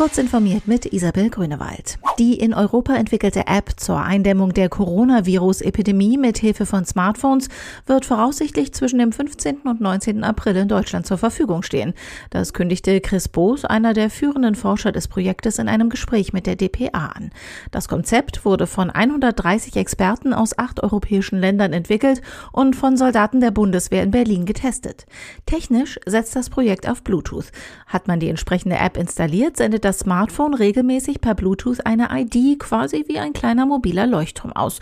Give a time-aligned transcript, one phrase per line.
[0.00, 1.98] Kurz informiert mit Isabel Grünewald.
[2.18, 7.50] Die in Europa entwickelte App zur Eindämmung der Coronavirus-Epidemie mit Hilfe von Smartphones
[7.84, 9.58] wird voraussichtlich zwischen dem 15.
[9.64, 10.24] und 19.
[10.24, 11.92] April in Deutschland zur Verfügung stehen.
[12.30, 16.56] Das kündigte Chris Boos, einer der führenden Forscher des Projektes, in einem Gespräch mit der
[16.56, 17.30] DPA an.
[17.70, 22.22] Das Konzept wurde von 130 Experten aus acht europäischen Ländern entwickelt
[22.52, 25.04] und von Soldaten der Bundeswehr in Berlin getestet.
[25.44, 27.52] Technisch setzt das Projekt auf Bluetooth.
[27.86, 33.04] Hat man die entsprechende App installiert, sendet das Smartphone regelmäßig per Bluetooth eine ID quasi
[33.08, 34.80] wie ein kleiner mobiler Leuchtturm aus.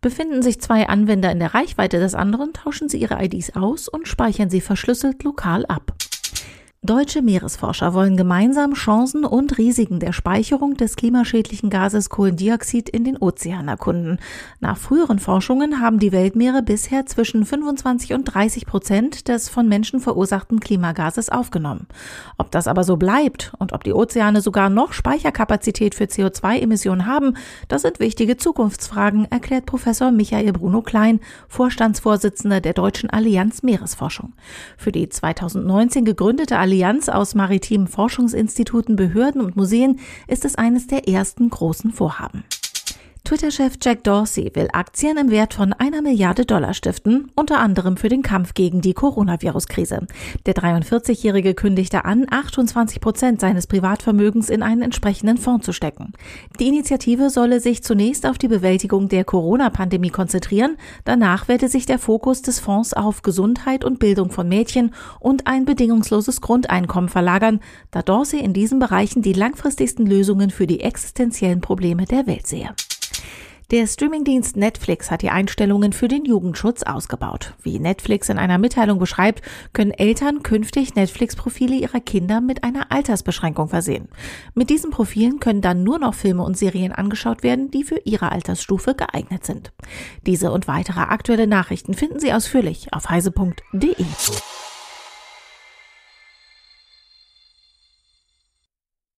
[0.00, 4.06] Befinden sich zwei Anwender in der Reichweite des anderen, tauschen sie ihre IDs aus und
[4.06, 5.94] speichern sie verschlüsselt lokal ab.
[6.88, 13.18] Deutsche Meeresforscher wollen gemeinsam Chancen und Risiken der Speicherung des klimaschädlichen Gases Kohlendioxid in den
[13.18, 14.18] Ozeanen erkunden.
[14.60, 20.00] Nach früheren Forschungen haben die Weltmeere bisher zwischen 25 und 30 Prozent des von Menschen
[20.00, 21.88] verursachten Klimagases aufgenommen.
[22.38, 27.34] Ob das aber so bleibt und ob die Ozeane sogar noch Speicherkapazität für CO2-Emissionen haben,
[27.68, 34.32] das sind wichtige Zukunftsfragen, erklärt Professor Michael Bruno Klein, Vorstandsvorsitzender der Deutschen Allianz Meeresforschung.
[34.78, 39.98] Für die 2019 gegründete Allianz aus maritimen Forschungsinstituten, Behörden und Museen
[40.28, 42.44] ist es eines der ersten großen Vorhaben.
[43.28, 48.08] Twitter-Chef Jack Dorsey will Aktien im Wert von einer Milliarde Dollar stiften, unter anderem für
[48.08, 50.06] den Kampf gegen die Coronavirus-Krise.
[50.46, 56.14] Der 43-Jährige kündigte an, 28 Prozent seines Privatvermögens in einen entsprechenden Fonds zu stecken.
[56.58, 61.98] Die Initiative solle sich zunächst auf die Bewältigung der Corona-Pandemie konzentrieren, danach werde sich der
[61.98, 67.60] Fokus des Fonds auf Gesundheit und Bildung von Mädchen und ein bedingungsloses Grundeinkommen verlagern,
[67.90, 72.70] da Dorsey in diesen Bereichen die langfristigsten Lösungen für die existenziellen Probleme der Welt sehe.
[73.70, 77.52] Der Streamingdienst Netflix hat die Einstellungen für den Jugendschutz ausgebaut.
[77.62, 79.42] Wie Netflix in einer Mitteilung beschreibt,
[79.74, 84.08] können Eltern künftig Netflix-Profile ihrer Kinder mit einer Altersbeschränkung versehen.
[84.54, 88.32] Mit diesen Profilen können dann nur noch Filme und Serien angeschaut werden, die für ihre
[88.32, 89.70] Altersstufe geeignet sind.
[90.24, 93.96] Diese und weitere aktuelle Nachrichten finden Sie ausführlich auf heise.de.